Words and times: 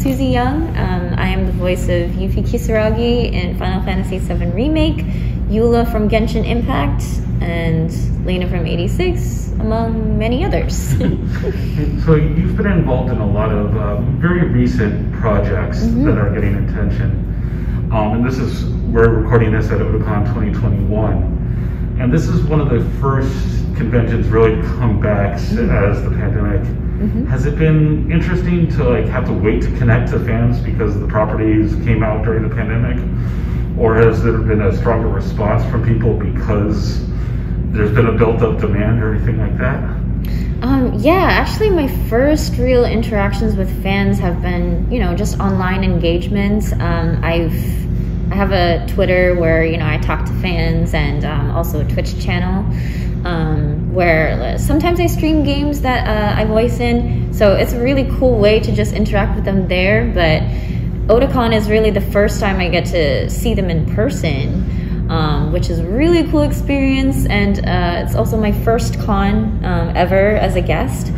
Suzie 0.00 0.32
Yeung. 0.32 0.74
Um, 0.78 1.18
I 1.18 1.28
am 1.28 1.44
the 1.44 1.52
voice 1.52 1.82
of 1.82 2.12
Yuffie 2.16 2.42
Kisaragi 2.42 3.34
in 3.34 3.58
Final 3.58 3.82
Fantasy 3.82 4.16
VII 4.16 4.46
Remake, 4.46 5.04
Eula 5.50 5.84
from 5.92 6.08
Genshin 6.08 6.46
Impact, 6.46 7.02
and 7.42 7.92
Lena 8.24 8.48
from 8.48 8.64
86, 8.64 9.50
among 9.60 10.18
many 10.18 10.42
others. 10.42 10.74
so 12.06 12.14
you've 12.14 12.56
been 12.56 12.72
involved 12.72 13.12
in 13.12 13.18
a 13.18 13.30
lot 13.30 13.52
of 13.52 13.76
uh, 13.76 14.00
very 14.16 14.48
recent 14.48 15.12
projects 15.12 15.80
mm-hmm. 15.80 16.06
that 16.06 16.16
are 16.16 16.32
getting 16.32 16.54
attention. 16.54 17.90
Um, 17.92 18.14
and 18.14 18.26
this 18.26 18.38
is, 18.38 18.64
we're 18.88 19.20
recording 19.20 19.52
this 19.52 19.66
at 19.70 19.80
Otakon 19.80 20.24
2021. 20.28 21.98
And 22.00 22.10
this 22.10 22.26
is 22.26 22.42
one 22.44 22.62
of 22.62 22.70
the 22.70 22.80
first 23.02 23.34
conventions 23.76 24.28
really 24.28 24.62
come 24.62 24.98
back 24.98 25.38
mm-hmm. 25.38 25.68
as 25.68 26.02
the 26.04 26.10
pandemic. 26.16 26.79
Been 27.60 28.10
interesting 28.10 28.70
to 28.70 28.84
like 28.84 29.04
have 29.04 29.26
to 29.26 29.34
wait 29.34 29.60
to 29.60 29.68
connect 29.76 30.12
to 30.12 30.20
fans 30.20 30.58
because 30.60 30.98
the 30.98 31.06
properties 31.06 31.74
came 31.84 32.02
out 32.02 32.24
during 32.24 32.48
the 32.48 32.54
pandemic? 32.54 32.98
Or 33.78 33.96
has 33.96 34.22
there 34.22 34.38
been 34.38 34.62
a 34.62 34.74
stronger 34.74 35.08
response 35.08 35.62
from 35.70 35.84
people 35.84 36.14
because 36.14 37.06
there's 37.70 37.94
been 37.94 38.06
a 38.06 38.12
built 38.12 38.40
up 38.40 38.60
demand 38.60 39.02
or 39.02 39.14
anything 39.14 39.38
like 39.38 39.58
that? 39.58 39.78
Um, 40.62 40.94
yeah, 41.00 41.26
actually, 41.30 41.68
my 41.68 41.86
first 42.08 42.56
real 42.56 42.86
interactions 42.86 43.56
with 43.56 43.70
fans 43.82 44.18
have 44.18 44.40
been, 44.40 44.90
you 44.90 44.98
know, 44.98 45.14
just 45.14 45.38
online 45.38 45.84
engagements. 45.84 46.72
Um, 46.72 47.22
I've 47.22 47.52
I 48.32 48.36
have 48.36 48.52
a 48.52 48.86
Twitter 48.86 49.34
where 49.38 49.66
you 49.66 49.76
know 49.76 49.86
I 49.86 49.98
talk 49.98 50.24
to 50.24 50.32
fans 50.40 50.94
and 50.94 51.26
um, 51.26 51.50
also 51.50 51.80
a 51.80 51.84
Twitch 51.84 52.18
channel 52.24 52.64
um, 53.24 53.94
where 53.94 54.58
sometimes 54.58 55.00
I 55.00 55.06
stream 55.06 55.44
games 55.44 55.80
that 55.82 56.06
uh, 56.06 56.40
I 56.40 56.44
voice 56.44 56.80
in. 56.80 57.32
So 57.32 57.54
it's 57.54 57.72
a 57.72 57.80
really 57.80 58.04
cool 58.18 58.38
way 58.38 58.60
to 58.60 58.72
just 58.72 58.92
interact 58.92 59.36
with 59.36 59.44
them 59.44 59.68
there. 59.68 60.06
But 60.06 60.42
Otakon 61.08 61.54
is 61.54 61.68
really 61.68 61.90
the 61.90 62.00
first 62.00 62.40
time 62.40 62.60
I 62.60 62.68
get 62.68 62.86
to 62.86 63.28
see 63.30 63.54
them 63.54 63.70
in 63.70 63.94
person 63.94 64.80
um, 65.10 65.50
which 65.50 65.68
is 65.68 65.80
a 65.80 65.84
really 65.84 66.30
cool 66.30 66.42
experience. 66.42 67.26
And 67.26 67.58
uh, 67.58 68.04
it's 68.06 68.14
also 68.14 68.40
my 68.40 68.52
first 68.52 68.98
con 69.00 69.62
um, 69.64 69.94
ever 69.96 70.36
as 70.36 70.56
a 70.56 70.62
guest. 70.62 71.12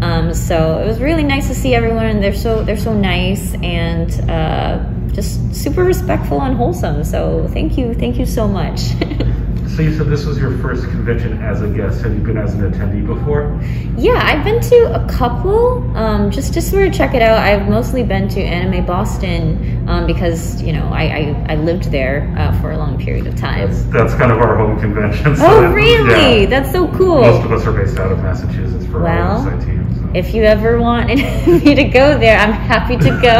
Um, 0.00 0.34
so 0.34 0.78
it 0.78 0.86
was 0.86 0.98
really 0.98 1.22
nice 1.22 1.46
to 1.48 1.54
see 1.54 1.74
everyone, 1.74 2.06
and 2.06 2.22
they're 2.22 2.34
so 2.34 2.64
they're 2.64 2.76
so 2.76 2.92
nice 2.92 3.54
and 3.54 4.10
uh, 4.28 4.84
just 5.12 5.54
super 5.54 5.84
respectful 5.84 6.42
and 6.42 6.56
wholesome. 6.56 7.04
So 7.04 7.48
thank 7.52 7.78
you, 7.78 7.94
thank 7.94 8.18
you 8.18 8.26
so 8.26 8.48
much. 8.48 8.80
So 9.74 9.82
you 9.82 9.92
said 9.92 10.06
this 10.06 10.24
was 10.24 10.38
your 10.38 10.56
first 10.58 10.84
convention 10.84 11.42
as 11.42 11.60
a 11.60 11.68
guest. 11.68 12.02
Have 12.02 12.14
you 12.14 12.20
been 12.20 12.38
as 12.38 12.54
an 12.54 12.60
attendee 12.70 13.04
before? 13.04 13.60
Yeah, 13.96 14.20
I've 14.22 14.44
been 14.44 14.60
to 14.60 15.02
a 15.02 15.04
couple. 15.08 15.82
Um, 15.96 16.30
just 16.30 16.54
just 16.54 16.70
sort 16.70 16.86
of 16.86 16.94
check 16.94 17.12
it 17.12 17.22
out. 17.22 17.38
I've 17.38 17.68
mostly 17.68 18.04
been 18.04 18.28
to 18.28 18.40
Anime 18.40 18.86
Boston 18.86 19.88
um, 19.88 20.06
because 20.06 20.62
you 20.62 20.72
know 20.72 20.86
I 20.92 21.02
I, 21.02 21.46
I 21.48 21.54
lived 21.56 21.90
there 21.90 22.32
uh, 22.38 22.56
for 22.60 22.70
a 22.70 22.78
long 22.78 22.98
period 22.98 23.26
of 23.26 23.34
time. 23.34 23.68
That's, 23.68 23.82
that's 23.86 24.14
kind 24.14 24.30
of 24.30 24.38
our 24.38 24.56
home 24.56 24.78
convention. 24.78 25.34
So 25.44 25.44
oh, 25.44 25.72
really? 25.72 26.42
Yeah. 26.42 26.46
That's 26.50 26.70
so 26.70 26.86
cool. 26.92 27.22
Most 27.22 27.44
of 27.44 27.50
us 27.50 27.66
are 27.66 27.72
based 27.72 27.98
out 27.98 28.12
of 28.12 28.18
Massachusetts 28.18 28.86
for 28.86 29.02
well, 29.02 29.38
our 29.38 29.58
team. 29.60 29.92
So. 29.96 30.08
If 30.14 30.34
you 30.34 30.44
ever 30.44 30.80
want 30.80 31.08
me 31.48 31.74
to 31.74 31.84
go 31.84 32.16
there, 32.16 32.38
I'm 32.38 32.52
happy 32.52 32.96
to 32.96 33.10
go. 33.10 33.38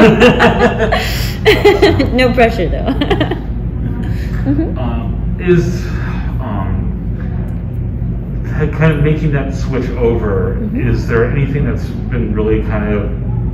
no 2.17 2.33
pressure 2.35 2.69
though. 2.69 2.87
mm-hmm. 4.43 4.77
um, 4.77 5.37
is 5.39 5.85
kind 8.59 8.93
of 8.93 9.03
making 9.03 9.33
that 9.33 9.55
switch 9.55 9.89
over, 9.91 10.55
mm-hmm. 10.55 10.89
is 10.89 11.09
there 11.09 11.31
anything 11.31 11.65
that's 11.65 11.85
been 11.85 12.35
really 12.35 12.63
kind 12.63 12.93
of 12.93 13.11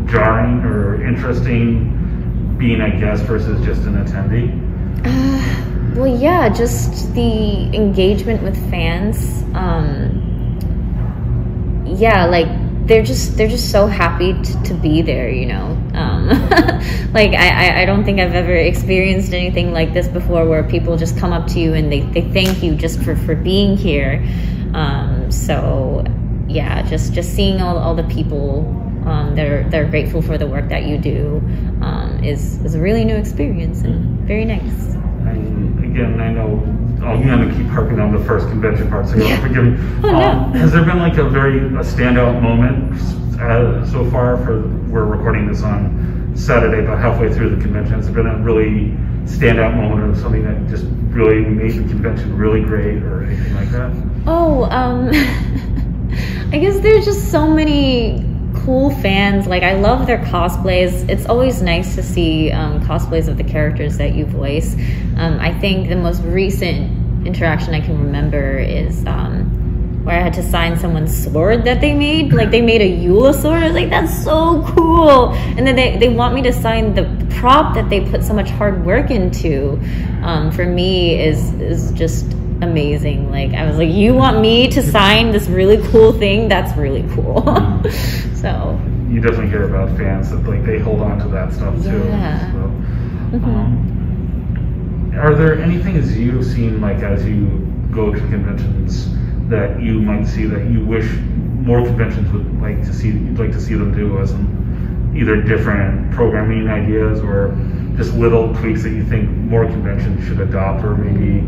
jarring 0.07 0.61
or 0.61 1.03
interesting 1.05 2.57
being 2.59 2.81
a 2.81 2.91
guest 3.01 3.25
versus 3.25 3.65
just 3.65 3.83
an 3.83 4.05
attendee? 4.05 4.51
Uh, 5.05 5.99
well, 5.99 6.21
yeah, 6.21 6.49
just 6.49 7.15
the 7.15 7.75
engagement 7.75 8.43
with 8.43 8.57
fans. 8.71 9.43
Um, 9.55 10.29
yeah, 11.87 12.27
like 12.27 12.49
they're 12.87 13.03
just 13.03 13.37
they're 13.37 13.49
just 13.49 13.71
so 13.71 13.87
happy 13.87 14.33
to, 14.43 14.63
to 14.65 14.75
be 14.75 15.01
there 15.01 15.31
you 15.31 15.47
know 15.47 15.67
um, 15.95 16.27
like 17.13 17.31
I, 17.35 17.83
I 17.83 17.85
don't 17.85 18.05
think 18.05 18.19
i've 18.19 18.35
ever 18.35 18.53
experienced 18.53 19.33
anything 19.33 19.73
like 19.73 19.95
this 19.95 20.09
before 20.09 20.49
where 20.49 20.65
people 20.65 20.97
just 20.97 21.17
come 21.17 21.33
up 21.33 21.47
to 21.49 21.61
you 21.61 21.75
and 21.75 21.93
they, 21.93 22.01
they 22.01 22.23
thank 22.33 22.65
you 22.65 22.75
just 22.75 23.01
for 23.03 23.15
for 23.15 23.37
being 23.37 23.77
here 23.77 24.27
um, 24.75 25.31
so 25.31 26.05
yeah, 26.49 26.83
just 26.83 27.13
just 27.13 27.35
seeing 27.35 27.61
all, 27.61 27.79
all 27.79 27.95
the 27.95 28.05
people 28.05 28.67
um, 29.07 29.35
that 29.35 29.47
are 29.47 29.69
that 29.71 29.81
are 29.81 29.89
grateful 29.89 30.21
for 30.21 30.37
the 30.37 30.47
work 30.47 30.69
that 30.69 30.85
you 30.85 30.99
do 30.99 31.39
um, 31.83 32.21
is 32.23 32.63
is 32.65 32.75
a 32.75 32.81
really 32.81 33.05
new 33.05 33.17
experience 33.17 33.83
and 33.83 34.21
very 34.27 34.45
nice. 34.45 34.95
And 35.27 35.85
again, 35.85 36.21
I 36.21 36.33
know 36.33 36.59
I'm 37.05 37.27
going 37.27 37.49
to 37.49 37.57
keep 37.57 37.67
harping 37.67 37.99
on 37.99 38.13
the 38.13 38.23
first 38.25 38.49
convention 38.49 38.89
part, 38.91 39.09
so 39.09 39.17
you'll 39.17 39.41
forgive 39.41 39.65
me. 39.65 39.79
Oh, 40.05 40.15
um, 40.15 40.53
no. 40.53 40.59
Has 40.59 40.73
there 40.73 40.85
been 40.85 40.99
like 40.99 41.17
a 41.19 41.25
very 41.25 41.59
a 41.59 41.83
standout 41.83 42.43
moment 42.43 42.93
uh, 43.41 43.87
so 43.87 44.09
far? 44.11 44.37
For 44.45 44.67
we're 44.89 45.05
recording 45.05 45.47
this 45.47 45.63
on 45.63 46.33
Saturday, 46.37 46.87
but 46.87 46.99
halfway 46.99 47.33
through 47.33 47.57
the 47.57 47.63
convention, 47.63 47.95
has 47.95 48.07
there 48.07 48.15
been 48.15 48.27
a 48.27 48.39
really 48.39 48.97
standout 49.25 49.77
moment 49.77 50.03
or 50.03 50.21
something 50.21 50.45
that 50.45 50.69
just 50.69 50.85
really 51.15 51.41
made 51.41 51.73
the 51.73 51.89
convention 51.89 52.37
really 52.37 52.63
great 52.63 53.03
or 53.03 53.23
anything 53.23 53.55
like 53.55 53.71
that? 53.71 53.91
Oh, 54.27 54.65
um, 54.65 55.09
I 56.53 56.59
guess 56.59 56.81
there's 56.81 57.05
just 57.05 57.31
so 57.31 57.49
many 57.49 58.25
cool 58.65 58.91
fans. 58.91 59.47
Like, 59.47 59.63
I 59.63 59.75
love 59.75 60.07
their 60.07 60.19
cosplays. 60.19 61.09
It's 61.09 61.27
always 61.27 61.63
nice 61.63 61.95
to 61.95 62.03
see 62.03 62.51
um, 62.51 62.81
cosplays 62.85 63.29
of 63.29 63.37
the 63.37 63.45
characters 63.45 63.97
that 63.99 64.15
you 64.15 64.27
voice. 64.27 64.75
Um, 65.17 65.39
I 65.41 65.57
think 65.59 65.89
the 65.89 65.97
most 65.97 66.23
recent 66.23 67.27
interaction 67.27 67.75
I 67.75 67.81
can 67.81 67.99
remember 67.99 68.59
is 68.59 69.07
um, 69.07 70.05
where 70.05 70.19
I 70.19 70.23
had 70.23 70.35
to 70.35 70.43
sign 70.43 70.79
someone's 70.79 71.25
sword 71.25 71.65
that 71.65 71.81
they 71.81 71.95
made. 71.95 72.33
Like, 72.33 72.51
they 72.51 72.63
made 72.63 72.83
a 72.83 73.07
Eula 73.07 73.35
sword. 73.35 73.63
I 73.63 73.67
was 73.67 73.75
like, 73.75 73.91
that's 73.91 74.23
so 74.23 74.65
cool. 74.75 75.33
And 75.33 75.67
then 75.67 75.77
they, 75.77 75.97
they 75.97 76.09
want 76.09 76.35
me 76.35 76.43
to 76.43 76.53
sign 76.53 76.95
the 76.95 77.05
prop 77.37 77.75
that 77.75 77.89
they 77.89 78.01
put 78.11 78.23
so 78.23 78.35
much 78.35 78.51
hard 78.51 78.85
work 78.85 79.11
into. 79.11 79.81
Um, 80.23 80.51
for 80.51 80.67
me, 80.67 81.19
is 81.19 81.55
is 81.55 81.93
just 81.93 82.27
amazing. 82.63 83.31
Like 83.31 83.53
I 83.55 83.67
was 83.67 83.77
like, 83.77 83.91
you 83.91 84.15
want 84.15 84.41
me 84.41 84.69
to 84.69 84.83
sign 84.83 85.31
this 85.31 85.49
really 85.49 85.79
cool 85.91 86.13
thing? 86.13 86.49
That's 86.49 86.77
really 86.77 87.03
cool. 87.15 87.43
so 88.35 88.81
you 89.09 89.21
definitely 89.21 89.49
hear 89.49 89.65
about 89.65 89.97
fans 89.97 90.31
that 90.31 90.45
like 90.45 90.65
they 90.65 90.79
hold 90.79 91.01
on 91.01 91.19
to 91.19 91.29
that 91.29 91.53
stuff 91.53 91.75
too. 91.83 91.99
Yeah. 92.07 92.53
So, 92.53 92.59
mm-hmm. 92.59 93.45
um, 93.45 95.17
are 95.19 95.35
there 95.35 95.61
any 95.61 95.79
things 95.79 96.17
you've 96.17 96.45
seen 96.45 96.81
like 96.81 96.99
as 96.99 97.25
you 97.27 97.47
go 97.91 98.13
to 98.13 98.19
conventions 98.19 99.09
that 99.49 99.83
you 99.83 100.01
might 100.01 100.25
see 100.25 100.45
that 100.47 100.71
you 100.71 100.85
wish 100.85 101.11
more 101.61 101.85
conventions 101.85 102.31
would 102.33 102.61
like 102.61 102.81
to 102.85 102.95
see 102.95 103.09
you'd 103.09 103.39
like 103.39 103.51
to 103.53 103.61
see 103.61 103.75
them 103.75 103.93
do 103.95 104.19
as 104.19 104.31
in 104.31 105.13
either 105.17 105.43
different 105.43 106.13
programming 106.13 106.69
ideas 106.69 107.21
or 107.21 107.57
just 107.97 108.15
little 108.15 108.55
tweaks 108.55 108.85
that 108.85 108.91
you 108.91 109.05
think 109.05 109.29
more 109.29 109.67
conventions 109.67 110.25
should 110.27 110.41
adopt 110.41 110.85
or 110.85 110.95
maybe 110.97 111.45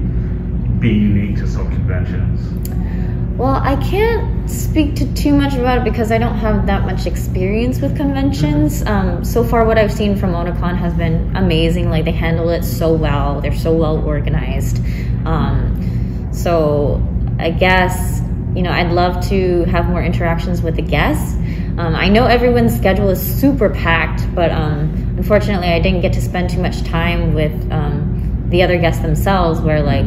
be 0.82 0.88
unique 0.88 1.36
to 1.36 1.46
some 1.46 1.70
conventions? 1.70 3.38
Well, 3.38 3.54
I 3.54 3.76
can't 3.76 4.50
speak 4.50 4.96
to 4.96 5.14
too 5.14 5.32
much 5.32 5.54
about 5.54 5.78
it 5.78 5.84
because 5.84 6.12
I 6.12 6.18
don't 6.18 6.36
have 6.36 6.66
that 6.66 6.84
much 6.84 7.06
experience 7.06 7.80
with 7.80 7.96
conventions. 7.96 8.84
Um, 8.84 9.24
so 9.24 9.42
far, 9.44 9.64
what 9.64 9.78
I've 9.78 9.92
seen 9.92 10.16
from 10.16 10.32
Otakon 10.32 10.76
has 10.76 10.92
been 10.94 11.34
amazing. 11.36 11.88
Like 11.88 12.04
they 12.04 12.12
handle 12.12 12.50
it 12.50 12.64
so 12.64 12.92
well; 12.92 13.40
they're 13.40 13.56
so 13.56 13.72
well 13.72 14.04
organized. 14.04 14.78
Um, 15.24 16.28
so 16.32 17.00
I 17.38 17.52
guess 17.52 18.20
you 18.54 18.62
know 18.62 18.70
I'd 18.70 18.90
love 18.90 19.26
to 19.28 19.64
have 19.64 19.86
more 19.86 20.02
interactions 20.02 20.60
with 20.60 20.76
the 20.76 20.82
guests. 20.82 21.34
Um, 21.78 21.94
I 21.94 22.08
know 22.08 22.26
everyone's 22.26 22.76
schedule 22.76 23.08
is 23.08 23.20
super 23.20 23.70
packed, 23.70 24.22
but 24.34 24.50
um, 24.50 24.90
unfortunately, 25.16 25.68
I 25.68 25.78
didn't 25.78 26.02
get 26.02 26.12
to 26.14 26.20
spend 26.20 26.50
too 26.50 26.60
much 26.60 26.82
time 26.82 27.32
with 27.32 27.72
um, 27.72 28.46
the 28.50 28.62
other 28.62 28.78
guests 28.78 29.00
themselves. 29.00 29.60
Where 29.60 29.82
like 29.82 30.06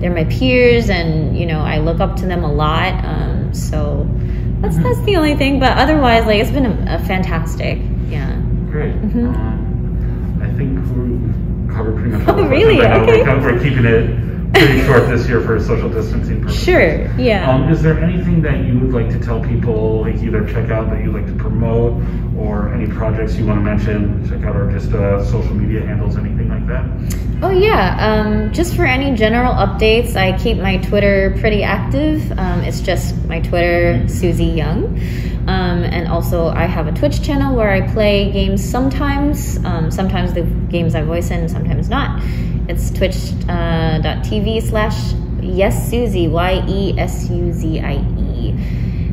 they're 0.00 0.14
my 0.14 0.24
peers 0.24 0.88
and 0.90 1.38
you 1.38 1.46
know 1.46 1.60
I 1.60 1.78
look 1.78 2.00
up 2.00 2.16
to 2.16 2.26
them 2.26 2.42
a 2.42 2.52
lot. 2.52 3.04
Um, 3.04 3.54
so 3.54 4.08
that's 4.60 4.76
mm-hmm. 4.76 4.82
that's 4.82 5.00
the 5.02 5.16
only 5.16 5.36
thing. 5.36 5.60
But 5.60 5.76
otherwise, 5.76 6.26
like 6.26 6.40
it's 6.40 6.50
been 6.50 6.66
a, 6.66 6.96
a 6.96 6.98
fantastic, 7.06 7.78
yeah. 8.08 8.34
Great. 8.70 8.94
Mm-hmm. 8.94 9.28
Um, 9.28 10.40
I 10.42 10.52
think 10.56 10.78
we 10.78 11.74
covered 11.74 11.96
pretty 11.96 12.10
much 12.10 12.28
all 12.28 12.40
oh, 12.40 12.48
really? 12.48 12.80
Okay. 12.80 13.22
We're, 13.22 13.52
we're, 13.52 13.62
keeping 13.62 13.84
it 13.84 14.52
pretty 14.52 14.84
short 14.84 15.08
this 15.08 15.28
year 15.28 15.40
for 15.40 15.60
social 15.60 15.88
distancing 15.88 16.42
purposes. 16.42 16.62
Sure, 16.62 17.16
yeah. 17.16 17.50
Um, 17.50 17.70
is 17.70 17.82
there 17.82 17.98
anything 17.98 18.42
that 18.42 18.64
you 18.64 18.78
would 18.80 18.92
like 18.92 19.08
to 19.10 19.20
tell 19.20 19.42
people, 19.42 20.02
like 20.02 20.16
either 20.16 20.46
check 20.46 20.70
out 20.70 20.90
that 20.90 21.02
you'd 21.02 21.14
like 21.14 21.26
to 21.26 21.34
promote, 21.34 22.02
or 22.36 22.72
any 22.74 22.86
projects 22.86 23.36
you 23.36 23.46
want 23.46 23.58
to 23.58 23.64
mention, 23.64 24.28
check 24.28 24.44
out, 24.44 24.56
or 24.56 24.70
just 24.70 24.92
uh, 24.92 25.24
social 25.24 25.54
media 25.54 25.84
handles, 25.86 26.16
anything 26.16 26.48
like 26.48 26.66
that? 26.66 26.84
Oh 27.42 27.48
yeah, 27.48 27.96
um, 27.98 28.52
just 28.52 28.76
for 28.76 28.84
any 28.84 29.16
general 29.16 29.54
updates, 29.54 30.14
I 30.14 30.36
keep 30.36 30.58
my 30.58 30.76
Twitter 30.76 31.34
pretty 31.40 31.62
active. 31.62 32.30
Um, 32.38 32.60
it's 32.60 32.82
just 32.82 33.16
my 33.24 33.40
Twitter, 33.40 34.02
Suzie 34.04 34.56
Yeung. 34.56 35.00
Um, 35.48 35.82
and 35.82 36.06
also, 36.06 36.48
I 36.48 36.66
have 36.66 36.86
a 36.86 36.92
Twitch 36.92 37.22
channel 37.22 37.56
where 37.56 37.70
I 37.70 37.90
play 37.94 38.30
games 38.30 38.62
sometimes. 38.62 39.56
Um, 39.64 39.90
sometimes 39.90 40.34
the 40.34 40.42
games 40.42 40.94
I 40.94 41.00
voice 41.00 41.30
in, 41.30 41.48
sometimes 41.48 41.88
not. 41.88 42.22
It's 42.68 42.90
twitch.tv 42.90 44.62
slash 44.62 45.14
yes 45.40 45.90
Suzie, 45.90 46.30
Y 46.30 46.64
E 46.68 46.98
S 46.98 47.30
U 47.30 47.54
Z 47.54 47.80
I 47.80 47.94
E. 48.18 48.50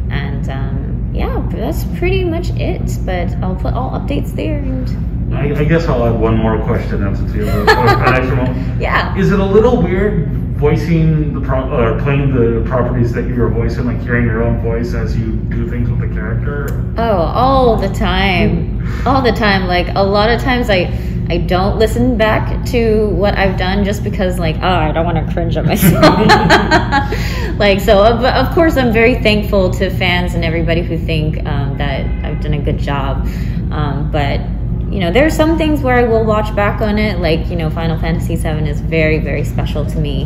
And 0.09 0.49
um, 0.49 1.11
yeah, 1.13 1.47
that's 1.49 1.85
pretty 1.97 2.25
much 2.25 2.49
it. 2.51 2.97
But 3.05 3.29
I'll 3.41 3.55
put 3.55 3.73
all 3.73 3.91
updates 3.91 4.35
there. 4.35 4.57
And 4.57 5.16
I, 5.31 5.53
I 5.53 5.63
guess 5.65 5.87
I'll 5.87 6.05
add 6.05 6.19
one 6.19 6.37
more 6.37 6.61
question 6.63 7.01
then 7.01 7.15
since 7.15 7.33
you 7.33 7.45
have 7.45 7.67
a 7.67 8.03
connection. 8.03 8.79
yeah. 8.79 9.15
Is 9.17 9.31
it 9.31 9.39
a 9.39 9.45
little 9.45 9.81
weird 9.81 10.29
voicing 10.57 11.33
the 11.33 11.41
pro- 11.41 11.69
or 11.69 11.99
playing 12.01 12.33
the 12.33 12.67
properties 12.67 13.13
that 13.13 13.27
you're 13.27 13.49
voicing, 13.49 13.85
like 13.85 14.01
hearing 14.01 14.25
your 14.25 14.43
own 14.43 14.61
voice 14.61 14.93
as 14.93 15.17
you 15.17 15.33
do 15.33 15.69
things 15.69 15.89
with 15.89 15.99
the 15.99 16.07
character? 16.07 16.67
Oh, 16.97 17.17
all 17.17 17.75
the 17.75 17.89
time. 17.89 18.87
All 19.05 19.21
the 19.21 19.33
time. 19.33 19.67
Like 19.67 19.87
a 19.95 20.03
lot 20.03 20.29
of 20.29 20.41
times 20.41 20.69
I 20.69 20.85
I 21.29 21.39
don't 21.39 21.77
listen 21.77 22.17
back 22.17 22.65
to 22.67 23.09
what 23.09 23.37
I've 23.37 23.57
done 23.57 23.83
just 23.83 24.01
because 24.01 24.39
like, 24.39 24.55
oh, 24.57 24.67
I 24.67 24.93
don't 24.93 25.05
want 25.05 25.27
to 25.27 25.33
cringe 25.33 25.57
at 25.57 25.65
myself. 25.65 25.93
like 27.59 27.81
so 27.81 28.01
of, 28.01 28.23
of 28.23 28.55
course 28.55 28.77
I'm 28.77 28.93
very 28.93 29.15
thankful 29.15 29.71
to 29.71 29.89
fans 29.89 30.35
and 30.35 30.45
everybody 30.45 30.81
who 30.83 30.97
think 30.97 31.45
um, 31.45 31.77
that 31.77 32.05
I've 32.25 32.41
done 32.41 32.53
a 32.53 32.61
good 32.61 32.79
job. 32.79 33.27
Um, 33.71 34.09
but 34.09 34.39
you 34.89 34.99
know, 34.99 35.11
there 35.11 35.25
are 35.25 35.29
some 35.29 35.57
things 35.57 35.81
where 35.81 35.95
I 35.95 36.03
will 36.03 36.23
watch 36.23 36.55
back 36.55 36.81
on 36.81 36.97
it, 36.97 37.19
like, 37.19 37.47
you 37.47 37.57
know, 37.57 37.69
Final 37.69 37.99
Fantasy 37.99 38.35
VII 38.35 38.69
is 38.69 38.79
very, 38.79 39.19
very 39.19 39.43
special 39.43 39.85
to 39.85 39.99
me. 39.99 40.23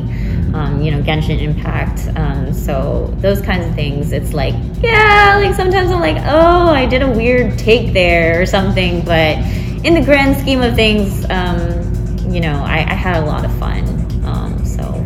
Um, 0.53 0.81
you 0.81 0.91
know, 0.91 1.01
Genshin 1.01 1.41
Impact. 1.41 2.15
Um, 2.15 2.53
so 2.53 3.11
those 3.17 3.41
kinds 3.41 3.65
of 3.65 3.73
things, 3.73 4.11
it's 4.11 4.33
like, 4.33 4.53
yeah, 4.81 5.39
like 5.43 5.55
sometimes 5.55 5.89
I'm 5.89 5.99
like, 5.99 6.17
oh, 6.27 6.67
I 6.67 6.85
did 6.85 7.01
a 7.01 7.09
weird 7.09 7.57
take 7.57 7.93
there 7.93 8.39
or 8.39 8.45
something. 8.45 9.03
But 9.03 9.37
in 9.83 9.95
the 9.95 10.01
grand 10.03 10.37
scheme 10.37 10.61
of 10.61 10.75
things, 10.75 11.25
um, 11.29 12.31
you 12.31 12.39
know, 12.39 12.61
I, 12.63 12.85
I, 12.87 12.93
had 12.93 13.23
a 13.23 13.25
lot 13.25 13.43
of 13.43 13.57
fun. 13.57 13.83
Um, 14.25 14.63
so, 14.63 15.03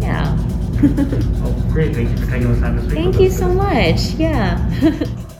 yeah. 0.00 0.36
oh, 1.42 1.68
great. 1.72 1.94
Thank 1.94 2.10
you 2.10 2.16
for 2.18 2.30
taking 2.30 2.52
the 2.52 2.60
time 2.60 2.76
to 2.76 2.82
speak 2.82 2.94
Thank 2.94 3.20
you 3.20 3.30
so 3.30 3.48
much. 3.48 4.00
Yeah. 4.14 5.24